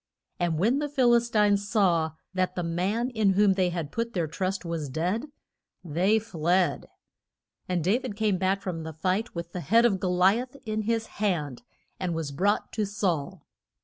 And 0.39 0.57
when 0.57 0.79
the 0.79 0.89
Phil 0.89 1.13
is 1.13 1.29
tines 1.29 1.69
saw 1.69 2.13
that 2.33 2.55
the 2.55 2.63
man 2.63 3.11
in 3.11 3.33
whom 3.33 3.53
they 3.53 3.69
had 3.69 3.91
put 3.91 4.13
their 4.13 4.25
trust 4.25 4.65
was 4.65 4.89
dead 4.89 5.27
they 5.83 6.17
fled. 6.17 6.87
And 7.69 7.83
Da 7.83 7.99
vid 7.99 8.15
came 8.15 8.39
back 8.39 8.63
from 8.63 8.81
the 8.81 8.93
fight 8.93 9.35
with 9.35 9.51
the 9.53 9.61
head 9.61 9.85
of 9.85 9.99
Go 9.99 10.09
li 10.09 10.39
ath 10.39 10.55
in 10.65 10.81
his 10.89 11.05
hand, 11.21 11.61
and 11.99 12.15
was 12.15 12.31
brought 12.31 12.71
to 12.73 12.85
Saul. 12.87 13.45